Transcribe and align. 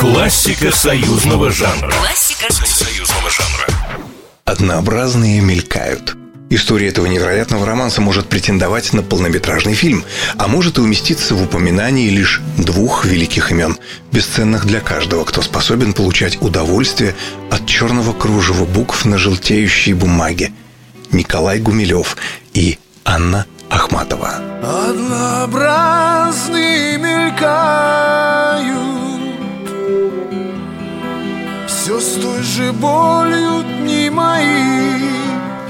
Классика 0.00 0.70
союзного 0.70 1.50
жанра. 1.50 1.90
Классика 1.90 2.52
союзного 2.52 3.30
жанра. 3.30 3.66
Однообразные 4.44 5.40
мелькают. 5.40 6.16
История 6.50 6.88
этого 6.88 7.06
невероятного 7.06 7.66
романса 7.66 8.00
может 8.00 8.28
претендовать 8.28 8.94
на 8.94 9.02
полнометражный 9.02 9.74
фильм, 9.74 10.02
а 10.38 10.48
может 10.48 10.78
и 10.78 10.80
уместиться 10.80 11.34
в 11.34 11.42
упоминании 11.42 12.08
лишь 12.08 12.40
двух 12.56 13.04
великих 13.04 13.50
имен, 13.50 13.76
бесценных 14.12 14.64
для 14.64 14.80
каждого, 14.80 15.24
кто 15.24 15.42
способен 15.42 15.92
получать 15.92 16.40
удовольствие 16.40 17.14
от 17.50 17.66
черного 17.66 18.14
кружева 18.14 18.64
букв 18.64 19.04
на 19.04 19.18
желтеющей 19.18 19.92
бумаге. 19.92 20.52
Николай 21.10 21.58
Гумилев 21.58 22.16
и 22.54 22.78
Анна 23.04 23.44
Ахматова. 23.68 24.36
Однообразные 24.62 26.67
той 32.28 32.42
же 32.42 32.72
болью 32.72 33.64
дни 33.80 34.10
мои 34.10 34.98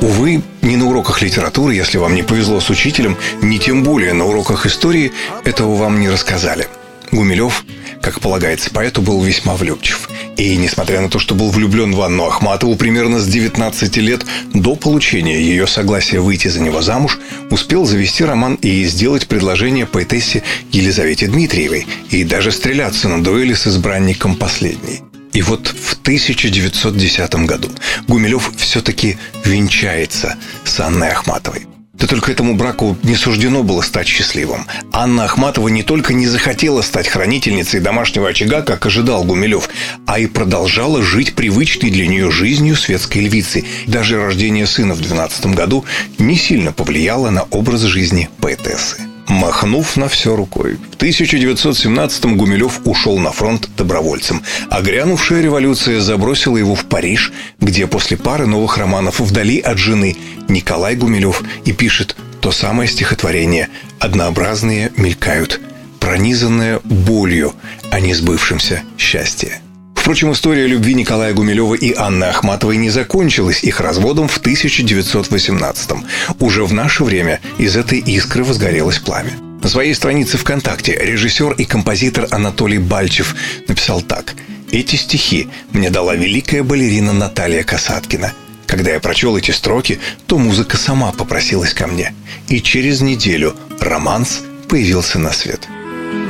Увы, 0.01 0.43
ни 0.63 0.77
на 0.77 0.87
уроках 0.87 1.23
литературы, 1.23 1.75
если 1.75 1.99
вам 1.99 2.15
не 2.15 2.23
повезло 2.23 2.61
с 2.61 2.71
учителем, 2.71 3.17
ни 3.43 3.59
тем 3.59 3.83
более 3.83 4.13
на 4.13 4.25
уроках 4.25 4.67
истории 4.67 5.13
этого 5.45 5.75
вам 5.75 6.01
не 6.01 6.09
рассказали. 6.09 6.69
Гумилев, 7.11 7.65
как 8.01 8.21
полагается 8.21 8.71
поэту, 8.71 9.03
был 9.03 9.23
весьма 9.23 9.55
влюбчив. 9.55 10.09
И, 10.37 10.57
несмотря 10.57 11.01
на 11.01 11.09
то, 11.09 11.19
что 11.19 11.35
был 11.35 11.51
влюблен 11.51 11.95
в 11.95 12.03
Анну 12.03 12.27
Ахматову 12.27 12.77
примерно 12.77 13.19
с 13.19 13.27
19 13.27 13.97
лет 13.97 14.25
до 14.55 14.77
получения 14.77 15.41
ее 15.41 15.67
согласия 15.67 16.21
выйти 16.21 16.49
за 16.49 16.61
него 16.61 16.81
замуж, 16.81 17.19
успел 17.51 17.85
завести 17.85 18.25
роман 18.25 18.55
и 18.55 18.85
сделать 18.85 19.27
предложение 19.27 19.87
поэтессе 19.87 20.43
Елизавете 20.71 21.27
Дмитриевой 21.27 21.87
и 22.11 22.25
даже 22.25 22.53
стреляться 22.53 23.09
на 23.09 23.23
дуэли 23.23 23.55
с 23.55 23.67
избранником 23.67 24.37
последней. 24.37 25.03
И 25.39 25.43
вот 25.43 25.69
в 25.69 25.93
1910 26.01 27.47
году 27.47 27.71
Гумилев 28.09 28.51
все-таки 28.57 29.19
венчается 29.45 30.35
с 30.65 30.81
Анной 30.81 31.11
Ахматовой. 31.11 31.69
Да 31.93 32.09
только 32.09 32.33
этому 32.33 32.57
браку 32.57 32.99
не 33.05 33.15
суждено 33.15 33.63
было 33.63 33.81
стать 33.83 34.09
счастливым. 34.09 34.67
Анна 34.91 35.27
Ахматова 35.27 35.69
не 35.69 35.85
только 35.85 36.13
не 36.13 36.27
захотела 36.27 36.83
стать 36.83 37.07
хранительницей 37.07 37.79
домашнего 37.79 38.29
очага, 38.29 38.63
как 38.63 38.85
ожидал 38.85 39.23
Гумилев, 39.23 39.71
а 40.09 40.19
и 40.19 40.27
продолжала 40.27 41.05
жить 41.05 41.37
привычной 41.37 41.91
для 41.93 42.09
нее 42.09 42.33
жизнью 42.33 42.75
светской 42.75 43.19
львицы. 43.19 43.65
Даже 43.87 44.21
рождение 44.21 44.67
сына 44.67 44.95
в 44.95 45.01
12 45.01 45.55
году 45.55 45.85
не 46.19 46.35
сильно 46.35 46.73
повлияло 46.73 47.31
на 47.31 47.45
образ 47.45 47.83
жизни 47.83 48.29
поэтессы 48.41 49.08
махнув 49.29 49.97
на 49.97 50.09
все 50.09 50.35
рукой. 50.37 50.79
В 50.93 50.97
1917-м 50.97 52.37
Гумилев 52.37 52.81
ушел 52.85 53.19
на 53.19 53.31
фронт 53.33 53.69
добровольцем, 53.77 54.43
а 54.71 54.81
грянувшая 54.81 55.43
революция 55.43 56.01
забросила 56.01 56.57
его 56.57 56.75
в 56.75 56.85
Париж, 56.87 57.33
где 57.61 57.87
после 57.87 58.17
пары 58.17 58.47
новых 58.47 58.79
романов 58.79 59.21
«Вдали 59.21 59.61
от 59.61 59.79
жены» 59.79 60.17
Николай 60.49 60.97
Гумилев 60.97 61.43
и 61.65 61.73
пишет 61.73 62.17
то 62.41 62.53
самое 62.53 62.89
стихотворение 62.89 63.69
«Однообразные 63.99 64.93
мелькают», 64.97 65.61
пронизанное 66.01 66.81
болью, 66.85 67.55
а 67.91 68.01
не 68.01 68.15
сбывшимся 68.15 68.83
счастье. 68.97 69.61
Впрочем, 70.09 70.33
история 70.33 70.67
любви 70.67 70.95
Николая 70.95 71.35
Гумилева 71.35 71.75
и 71.75 71.93
Анны 71.95 72.25
Ахматовой 72.25 72.79
не 72.79 72.89
закончилась 72.89 73.63
их 73.63 73.79
разводом 73.79 74.27
в 74.27 74.41
1918-м. 74.41 76.07
Уже 76.41 76.65
в 76.65 76.73
наше 76.73 77.05
время 77.05 77.41
из 77.59 77.77
этой 77.77 77.99
искры 77.99 78.43
возгорелось 78.43 79.01
пламя. 79.01 79.33
На 79.63 79.69
своей 79.69 79.93
странице 79.93 80.39
ВКонтакте 80.39 80.99
режиссер 80.99 81.53
и 81.53 81.67
композитор 81.67 82.27
Анатолий 82.31 82.79
Бальчев 82.79 83.37
написал 83.69 84.01
так. 84.01 84.35
«Эти 84.73 84.97
стихи 84.97 85.51
мне 85.73 85.91
дала 85.91 86.15
великая 86.15 86.63
балерина 86.63 87.13
Наталья 87.13 87.63
Касаткина. 87.63 88.33
Когда 88.65 88.93
я 88.93 89.01
прочел 89.01 89.37
эти 89.37 89.51
строки, 89.51 90.01
то 90.27 90.39
музыка 90.39 90.79
сама 90.79 91.13
попросилась 91.13 91.75
ко 91.75 91.87
мне. 91.87 92.15
И 92.49 92.63
через 92.63 93.03
неделю 93.03 93.55
романс 93.79 94.41
появился 94.71 95.19
на 95.19 95.35
свет». 95.35 95.69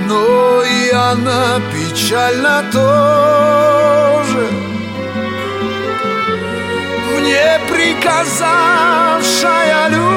Но 0.08 0.62
и 0.62 0.90
она 0.90 1.60
печально 1.70 2.64
тоже 2.72 4.48
Мне 7.18 7.60
приказавшая 7.68 9.88
любовь 9.88 10.08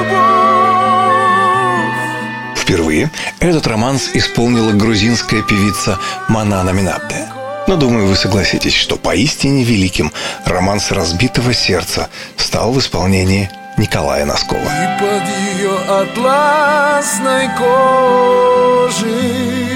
Впервые 2.56 3.10
этот 3.38 3.66
романс 3.66 4.08
исполнила 4.14 4.72
грузинская 4.72 5.42
певица 5.42 5.98
Манана 6.28 6.70
Минабде. 6.70 7.28
Но 7.66 7.76
думаю, 7.76 8.06
вы 8.06 8.16
согласитесь, 8.16 8.74
что 8.74 8.96
поистине 8.96 9.62
великим 9.62 10.10
романс 10.46 10.90
разбитого 10.90 11.52
сердца 11.52 12.08
стал 12.38 12.72
в 12.72 12.78
исполнении 12.78 13.50
Николая 13.76 14.24
Носкова. 14.24 14.60
И 14.60 15.00
под 15.00 15.22
ее 15.58 15.76
атласной 15.88 17.50
кожей 17.58 19.71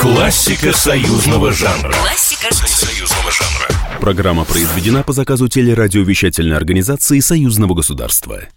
Классика 0.00 0.72
союзного 0.72 1.52
жанра. 1.52 1.92
Классика 1.92 2.52
союзного 2.52 3.30
жанра. 3.30 4.00
Программа 4.00 4.44
произведена 4.44 5.04
по 5.04 5.12
заказу 5.12 5.46
телерадиовещательной 5.48 6.56
организации 6.56 7.20
Союзного 7.20 7.74
государства. 7.74 8.40